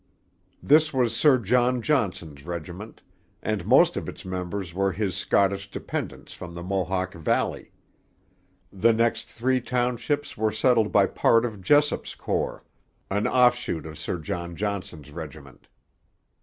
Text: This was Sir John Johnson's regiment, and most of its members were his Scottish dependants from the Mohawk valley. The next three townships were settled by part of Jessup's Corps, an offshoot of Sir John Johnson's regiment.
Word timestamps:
This 0.63 0.91
was 0.91 1.15
Sir 1.15 1.37
John 1.37 1.83
Johnson's 1.83 2.43
regiment, 2.43 3.03
and 3.43 3.67
most 3.67 3.95
of 3.95 4.09
its 4.09 4.25
members 4.25 4.73
were 4.73 4.91
his 4.91 5.15
Scottish 5.15 5.69
dependants 5.69 6.33
from 6.33 6.55
the 6.55 6.63
Mohawk 6.63 7.13
valley. 7.13 7.71
The 8.73 8.93
next 8.93 9.25
three 9.29 9.61
townships 9.61 10.35
were 10.35 10.51
settled 10.51 10.91
by 10.91 11.05
part 11.05 11.45
of 11.45 11.61
Jessup's 11.61 12.15
Corps, 12.15 12.63
an 13.11 13.27
offshoot 13.27 13.85
of 13.85 13.99
Sir 13.99 14.17
John 14.17 14.55
Johnson's 14.55 15.11
regiment. 15.11 15.67